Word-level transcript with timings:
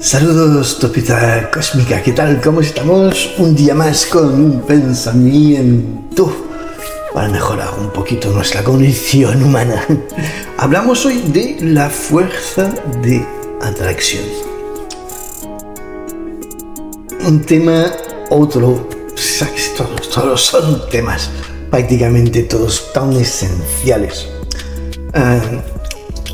Saludos, 0.00 0.78
Topita 0.78 1.50
Cósmica, 1.50 2.02
¿qué 2.02 2.12
tal? 2.12 2.40
¿Cómo 2.40 2.62
estamos? 2.62 3.34
Un 3.36 3.54
día 3.54 3.74
más 3.74 4.06
con 4.06 4.32
un 4.32 4.62
pensamiento 4.62 6.34
para 7.12 7.28
mejorar 7.28 7.68
un 7.78 7.90
poquito 7.90 8.32
nuestra 8.32 8.64
condición 8.64 9.42
humana. 9.42 9.84
Hablamos 10.56 11.04
hoy 11.04 11.18
de 11.18 11.58
la 11.60 11.90
fuerza 11.90 12.72
de 13.02 13.26
atracción. 13.60 14.24
Un 17.26 17.42
tema, 17.42 17.92
otro, 18.30 18.88
todos, 19.76 20.08
todos 20.08 20.40
son 20.46 20.88
temas, 20.88 21.28
prácticamente 21.70 22.44
todos 22.44 22.90
tan 22.94 23.12
esenciales. 23.12 24.28
Ah, 25.12 25.42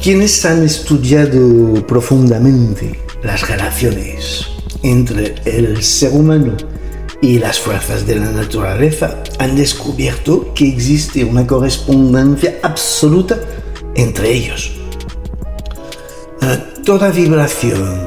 quienes 0.00 0.44
han 0.44 0.62
estudiado 0.62 1.84
profundamente 1.84 3.05
las 3.26 3.48
relaciones 3.48 4.46
entre 4.84 5.34
el 5.44 5.82
ser 5.82 6.12
humano 6.12 6.56
y 7.20 7.38
las 7.40 7.58
fuerzas 7.58 8.06
de 8.06 8.14
la 8.14 8.30
naturaleza 8.30 9.22
han 9.40 9.56
descubierto 9.56 10.54
que 10.54 10.68
existe 10.68 11.24
una 11.24 11.44
correspondencia 11.44 12.58
absoluta 12.62 13.38
entre 13.96 14.32
ellos. 14.32 14.70
Eh, 16.40 16.58
toda 16.84 17.10
vibración 17.10 18.06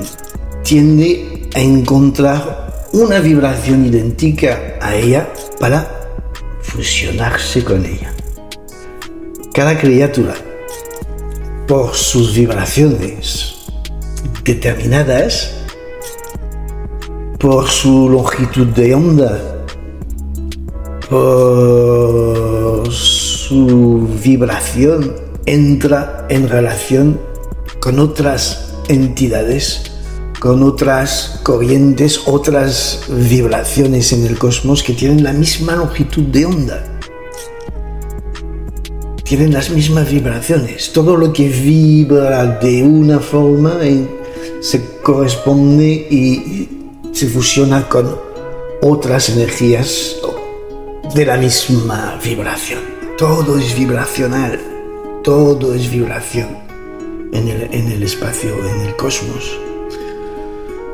tiende 0.64 1.50
a 1.54 1.60
encontrar 1.60 2.88
una 2.94 3.20
vibración 3.20 3.86
idéntica 3.86 4.78
a 4.82 4.96
ella 4.96 5.34
para 5.60 6.10
fusionarse 6.62 7.64
con 7.66 7.86
ella. 7.86 8.14
Cada 9.54 9.78
criatura, 9.78 10.34
por 11.68 11.94
sus 11.94 12.34
vibraciones, 12.34 13.59
determinadas 14.44 15.54
por 17.40 17.68
su 17.68 18.10
longitud 18.10 18.68
de 18.68 18.94
onda, 18.94 19.66
por 21.10 22.92
su 22.92 24.10
vibración, 24.22 25.16
entra 25.46 26.28
en 26.30 26.50
relación 26.50 27.20
con 27.80 28.00
otras 28.00 28.74
entidades, 28.90 29.84
con 30.40 30.64
otras 30.64 31.40
corrientes, 31.44 32.22
otras 32.26 33.02
vibraciones 33.08 34.12
en 34.12 34.26
el 34.26 34.38
cosmos 34.38 34.84
que 34.84 34.94
tienen 34.94 35.24
la 35.24 35.34
misma 35.34 35.76
longitud 35.76 36.24
de 36.24 36.46
onda. 36.46 36.99
Tienen 39.30 39.54
las 39.54 39.70
mismas 39.70 40.10
vibraciones. 40.10 40.92
Todo 40.92 41.16
lo 41.16 41.32
que 41.32 41.50
vibra 41.50 42.58
de 42.60 42.82
una 42.82 43.20
forma 43.20 43.78
se 44.60 44.84
corresponde 45.04 45.86
y 45.86 46.68
se 47.12 47.28
fusiona 47.28 47.88
con 47.88 48.18
otras 48.82 49.30
energías 49.30 50.16
de 51.14 51.26
la 51.28 51.38
misma 51.38 52.20
vibración. 52.24 52.80
Todo 53.20 53.60
es 53.60 53.78
vibracional, 53.78 54.60
todo 55.24 55.76
es 55.76 55.92
vibración 55.92 56.48
en 57.32 57.50
el, 57.50 58.02
espacio, 58.02 58.56
en 58.68 58.82
el 58.88 58.96
cosmos, 58.96 59.60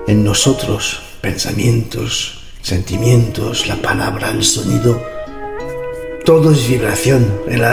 en 0.08 0.26
nosotros, 0.26 1.04
pensamientos, 1.22 2.44
sentimientos, 2.62 3.66
la 3.70 3.78
palabra, 3.78 4.32
el 4.32 4.44
sonido. 4.44 5.15
Todo 6.26 6.52
es 6.52 6.68
vibración. 6.68 7.24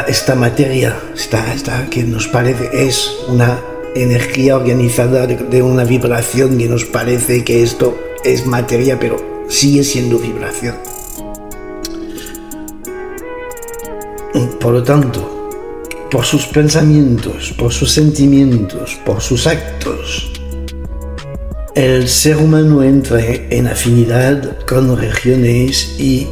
esta 0.08 0.34
materia, 0.34 1.00
esta, 1.14 1.89
que 1.89 2.05
nos 2.05 2.28
parece, 2.28 2.69
es 2.86 3.11
una 3.27 3.58
energía 3.95 4.56
organizada 4.56 5.27
de, 5.27 5.62
una 5.62 5.84
vibración 5.84 6.58
que 6.58 6.69
nos 6.69 6.84
parece 6.84 7.45
que 7.45 7.62
esto 7.62 7.98
es 8.23 8.45
materia, 8.45 9.00
pero 9.00 9.47
sigue 9.48 9.83
siendo 9.83 10.19
vibración. 10.19 10.75
Por 14.61 14.74
lo 14.74 14.83
tanto, 14.83 15.51
por 16.11 16.27
sus 16.27 16.45
pensamientos, 16.45 17.55
por 17.57 17.73
sus 17.73 17.91
sentimientos, 17.91 19.01
por 19.07 19.23
sus 19.23 19.46
actos, 19.46 20.30
el 21.74 22.07
ser 22.07 22.36
humano 22.36 22.83
entra 22.83 23.18
en 23.24 23.67
afinidad 23.67 24.58
con 24.67 24.95
regiones 24.95 25.98
y 25.98 26.29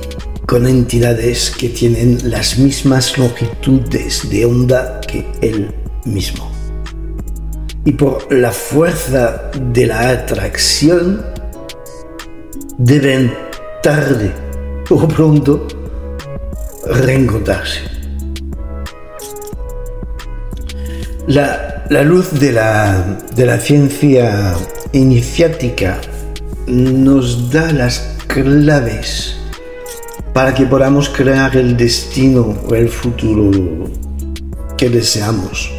con 0.50 0.66
entidades 0.66 1.52
que 1.52 1.68
tienen 1.68 2.18
las 2.28 2.58
mismas 2.58 3.16
longitudes 3.16 4.28
de 4.30 4.44
onda 4.44 5.00
que 5.00 5.24
él 5.42 5.72
mismo 6.04 6.50
y 7.84 7.92
por 7.92 8.32
la 8.32 8.50
fuerza 8.50 9.52
de 9.72 9.86
la 9.86 10.08
atracción 10.10 11.24
deben 12.78 13.32
tarde 13.80 14.32
o 14.90 15.06
pronto 15.06 15.68
reencontrarse. 16.84 17.82
La, 21.28 22.02
luz 22.02 22.32
de 22.40 22.50
la, 22.50 23.20
de 23.36 23.46
la 23.46 23.60
ciencia 23.60 24.56
iniciática 24.90 26.00
nos 26.66 27.52
da 27.52 27.70
las 27.70 28.16
claves 28.26 29.39
para 30.32 30.54
que 30.54 30.66
podamos 30.66 31.08
crear 31.08 31.56
el 31.56 31.76
destino 31.76 32.54
o 32.68 32.74
el 32.74 32.88
futuro 32.88 33.90
que 34.76 34.88
deseamos. 34.88 35.70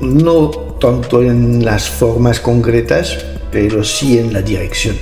No 0.00 0.50
tanto 0.80 1.22
en 1.22 1.64
las 1.64 1.88
formas 1.88 2.40
concretas, 2.40 3.18
pero 3.50 3.84
sí 3.84 4.18
en 4.18 4.32
la 4.32 4.42
dirección. 4.42 4.96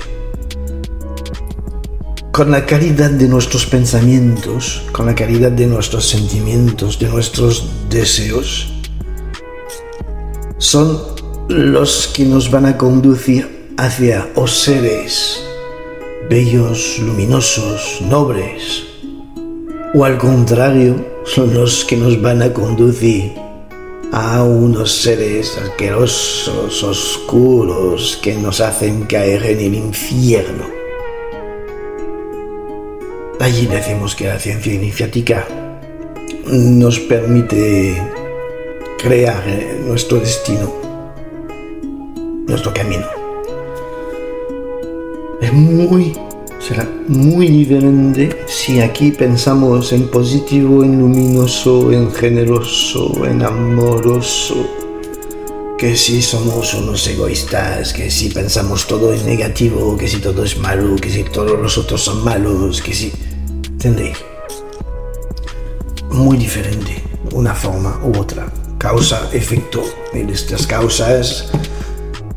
Con 2.32 2.50
la 2.50 2.64
calidad 2.66 3.10
de 3.10 3.28
nuestros 3.28 3.66
pensamientos, 3.66 4.84
con 4.92 5.06
la 5.06 5.14
calidad 5.14 5.50
de 5.50 5.66
nuestros 5.66 6.08
sentimientos, 6.08 6.98
de 6.98 7.08
nuestros 7.08 7.68
deseos, 7.88 8.72
son 10.58 11.00
los 11.48 12.08
que 12.08 12.24
nos 12.24 12.50
van 12.50 12.66
a 12.66 12.76
conducir 12.76 13.74
hacia 13.76 14.28
os 14.34 14.52
seres 14.52 15.47
bellos, 16.28 16.98
luminosos, 16.98 18.00
nobles, 18.02 18.84
o 19.94 20.04
al 20.04 20.18
contrario, 20.18 20.96
son 21.24 21.54
los 21.54 21.84
que 21.84 21.96
nos 21.96 22.20
van 22.20 22.42
a 22.42 22.52
conducir 22.52 23.32
a 24.12 24.42
unos 24.42 24.92
seres 24.92 25.58
asquerosos, 25.58 26.82
oscuros, 26.82 28.18
que 28.22 28.34
nos 28.34 28.60
hacen 28.60 29.04
caer 29.04 29.44
en 29.44 29.60
el 29.60 29.74
infierno. 29.74 30.64
Allí 33.40 33.66
decimos 33.66 34.14
que 34.14 34.26
la 34.26 34.38
ciencia 34.38 34.74
iniciática 34.74 35.46
nos 36.46 36.98
permite 36.98 37.96
crear 38.98 39.44
nuestro 39.86 40.18
destino, 40.18 40.72
nuestro 42.46 42.74
camino. 42.74 43.17
Es 45.48 45.54
muy 45.54 46.12
será 46.60 46.86
muy 47.06 47.48
diferente 47.48 48.44
si 48.46 48.82
aquí 48.82 49.12
pensamos 49.12 49.94
en 49.94 50.08
positivo, 50.08 50.84
en 50.84 50.98
luminoso, 50.98 51.90
en 51.90 52.12
generoso, 52.12 53.24
en 53.24 53.42
amoroso, 53.42 54.56
que 55.78 55.96
si 55.96 56.20
somos 56.20 56.74
unos 56.74 57.06
egoístas, 57.06 57.94
que 57.94 58.10
si 58.10 58.28
pensamos 58.28 58.86
todo 58.86 59.10
es 59.10 59.24
negativo, 59.24 59.96
que 59.96 60.06
si 60.06 60.18
todo 60.18 60.44
es 60.44 60.58
malo, 60.58 60.96
que 60.96 61.08
si 61.08 61.24
todos 61.24 61.58
los 61.58 61.78
otros 61.78 62.02
son 62.02 62.22
malos, 62.22 62.82
que 62.82 62.92
si... 62.92 63.10
¿Entendéis? 63.70 64.18
Muy 66.10 66.36
diferente, 66.36 67.02
una 67.32 67.54
forma 67.54 67.98
u 68.04 68.18
otra. 68.18 68.52
Causa, 68.76 69.30
efecto. 69.32 69.82
En 70.12 70.28
estas 70.28 70.66
causas, 70.66 71.48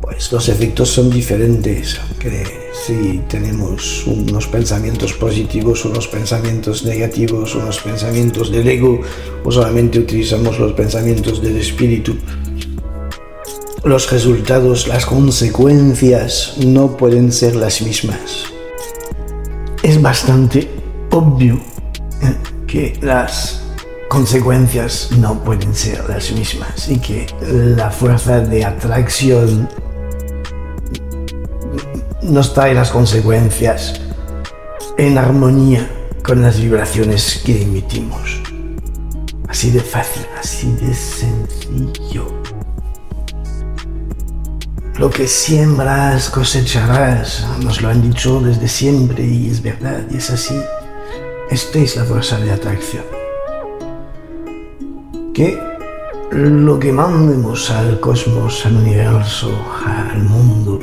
pues 0.00 0.32
los 0.32 0.48
efectos 0.48 0.88
son 0.88 1.10
diferentes. 1.10 2.00
Que 2.18 2.61
si 2.86 3.22
tenemos 3.28 4.04
unos 4.06 4.48
pensamientos 4.48 5.12
positivos, 5.12 5.84
unos 5.84 6.08
pensamientos 6.08 6.84
negativos, 6.84 7.54
unos 7.54 7.78
pensamientos 7.78 8.50
del 8.50 8.66
ego, 8.66 9.00
o 9.44 9.52
solamente 9.52 10.00
utilizamos 10.00 10.58
los 10.58 10.72
pensamientos 10.72 11.40
del 11.40 11.58
espíritu. 11.58 12.16
Los 13.84 14.10
resultados, 14.10 14.88
las 14.88 15.06
consecuencias 15.06 16.54
no 16.64 16.96
pueden 16.96 17.30
ser 17.30 17.54
las 17.54 17.82
mismas. 17.82 18.46
Es 19.82 20.00
bastante 20.00 20.68
obvio 21.10 21.60
eh, 22.20 22.36
que 22.66 22.98
las 23.00 23.62
consecuencias 24.08 25.10
no 25.18 25.42
pueden 25.42 25.74
ser 25.74 26.08
las 26.08 26.32
mismas 26.32 26.88
y 26.88 26.98
que 26.98 27.26
la 27.40 27.90
fuerza 27.90 28.40
de 28.40 28.64
atracción 28.64 29.68
nos 32.22 32.54
trae 32.54 32.74
las 32.74 32.90
consecuencias 32.90 34.00
en 34.96 35.18
armonía 35.18 35.88
con 36.22 36.42
las 36.42 36.60
vibraciones 36.60 37.42
que 37.44 37.62
emitimos. 37.62 38.40
Así 39.48 39.70
de 39.70 39.80
fácil, 39.80 40.24
así 40.38 40.72
de 40.72 40.94
sencillo. 40.94 42.42
lo 44.98 45.10
que 45.10 45.26
siembras 45.26 46.30
cosecharás, 46.30 47.44
nos 47.60 47.82
lo 47.82 47.88
han 47.88 48.02
dicho 48.02 48.40
desde 48.40 48.68
siempre 48.68 49.26
y 49.26 49.48
es 49.48 49.60
verdad, 49.60 50.06
y 50.10 50.18
es 50.18 50.30
así. 50.30 50.54
Esta 51.50 51.78
es 51.80 51.96
la 51.96 52.04
fuerza 52.04 52.38
de 52.38 52.52
atracción. 52.52 53.04
Que 55.34 55.58
lo 56.30 56.78
que 56.78 56.92
mandemos 56.92 57.70
al 57.70 57.98
cosmos, 58.00 58.64
al 58.64 58.76
universo, 58.76 59.50
al 59.84 60.22
mundo, 60.22 60.78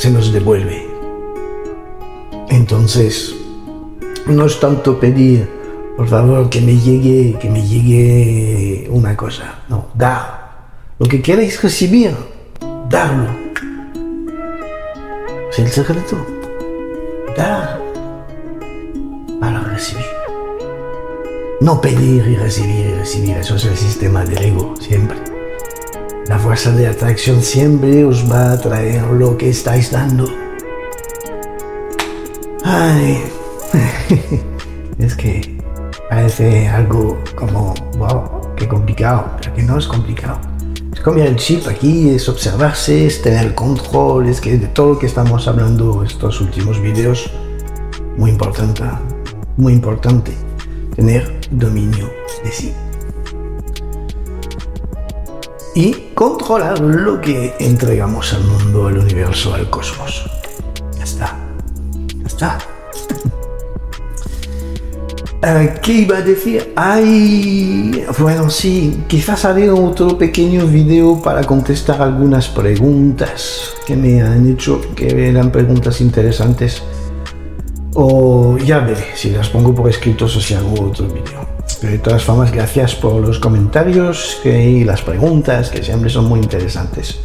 se 0.00 0.10
nos 0.10 0.32
devuelve. 0.32 0.88
Entonces, 2.48 3.34
no 4.26 4.46
es 4.46 4.58
tanto 4.58 4.98
pedir, 4.98 5.46
por 5.94 6.08
favor, 6.08 6.48
que 6.48 6.62
me 6.62 6.74
llegue, 6.74 7.38
que 7.38 7.50
me 7.50 7.62
llegue 7.62 8.88
una 8.90 9.14
cosa. 9.14 9.56
No, 9.68 9.88
da. 9.94 10.70
Lo 10.98 11.06
que 11.06 11.20
queréis 11.20 11.62
recibir, 11.62 12.14
darlo. 12.88 13.28
Es 15.50 15.58
el 15.58 15.68
secreto. 15.68 16.16
Dar 17.36 17.78
para 19.38 19.60
recibir. 19.64 20.06
No 21.60 21.78
pedir 21.78 22.26
y 22.26 22.36
recibir 22.36 22.86
y 22.86 22.94
recibir. 22.94 23.36
Eso 23.36 23.56
es 23.56 23.66
el 23.66 23.76
sistema 23.76 24.24
del 24.24 24.42
ego, 24.44 24.74
siempre. 24.80 25.39
La 26.30 26.38
fuerza 26.38 26.70
de 26.70 26.86
atracción 26.86 27.42
siempre 27.42 28.04
os 28.04 28.30
va 28.30 28.52
a 28.52 28.60
traer 28.60 29.02
lo 29.02 29.36
que 29.36 29.50
estáis 29.50 29.90
dando. 29.90 30.26
Ay, 32.62 33.24
es 35.00 35.16
que 35.16 35.58
parece 36.08 36.68
algo 36.68 37.18
como, 37.34 37.74
wow, 37.98 38.54
qué 38.54 38.68
complicado, 38.68 39.32
pero 39.40 39.54
que 39.56 39.64
no 39.64 39.76
es 39.76 39.88
complicado. 39.88 40.38
Es 40.92 41.00
cambiar 41.00 41.26
el 41.26 41.34
chip 41.34 41.66
aquí, 41.66 42.10
es 42.10 42.28
observarse, 42.28 43.06
es 43.06 43.20
tener 43.20 43.52
control, 43.56 44.28
es 44.28 44.40
que 44.40 44.56
de 44.56 44.68
todo 44.68 44.90
lo 44.90 44.98
que 45.00 45.06
estamos 45.06 45.48
hablando 45.48 46.04
estos 46.04 46.40
últimos 46.40 46.80
vídeos, 46.80 47.28
muy 48.16 48.30
importante, 48.30 48.84
muy 49.56 49.72
importante, 49.72 50.30
tener 50.94 51.40
dominio 51.50 52.08
de 52.44 52.52
sí. 52.52 52.72
Y 55.74 55.92
controlar 56.14 56.80
lo 56.80 57.20
que 57.20 57.54
entregamos 57.60 58.32
al 58.34 58.44
mundo, 58.44 58.88
al 58.88 58.98
universo, 58.98 59.54
al 59.54 59.70
cosmos. 59.70 60.28
Ya 60.98 61.04
está. 61.04 61.38
Ya 62.16 62.26
está. 62.26 62.58
Eh, 65.42 65.72
¿Qué 65.82 65.92
iba 65.92 66.18
a 66.18 66.20
decir? 66.20 66.74
Ay, 66.76 68.04
bueno, 68.18 68.50
sí, 68.50 69.04
quizás 69.08 69.46
haré 69.46 69.70
otro 69.70 70.18
pequeño 70.18 70.66
video 70.66 71.22
para 71.22 71.44
contestar 71.44 72.02
algunas 72.02 72.48
preguntas 72.48 73.72
que 73.86 73.96
me 73.96 74.20
han 74.20 74.46
hecho, 74.46 74.82
que 74.94 75.30
eran 75.30 75.50
preguntas 75.50 76.02
interesantes. 76.02 76.82
O 77.94 78.58
ya 78.58 78.80
veré 78.80 79.16
si 79.16 79.30
las 79.30 79.48
pongo 79.48 79.74
por 79.74 79.88
escrito 79.88 80.26
o 80.26 80.28
si 80.28 80.52
hago 80.52 80.88
otro 80.88 81.06
video. 81.06 81.59
De 81.82 81.98
todas 81.98 82.22
formas, 82.22 82.52
gracias 82.52 82.94
por 82.94 83.26
los 83.26 83.38
comentarios 83.38 84.40
y 84.44 84.84
las 84.84 85.02
preguntas, 85.02 85.70
que 85.70 85.82
siempre 85.82 86.10
son 86.10 86.26
muy 86.26 86.40
interesantes. 86.40 87.20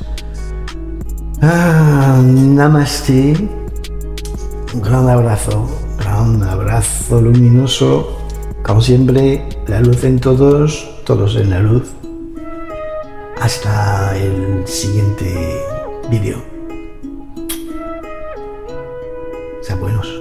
Ah, 1.42 2.22
namaste. 2.24 3.36
Un 4.74 4.82
gran 4.82 5.10
abrazo 5.10 5.68
un 6.22 6.44
abrazo 6.44 7.22
luminoso. 7.22 8.18
Como 8.64 8.82
siempre, 8.82 9.48
la 9.68 9.80
luz 9.82 10.04
en 10.04 10.20
todos, 10.20 10.90
todos 11.06 11.36
en 11.36 11.50
la 11.50 11.60
luz. 11.60 11.92
Hasta 13.40 14.18
el 14.18 14.68
siguiente 14.68 15.62
vídeo. 16.10 16.42
Sean 19.62 19.80
buenos. 19.80 20.15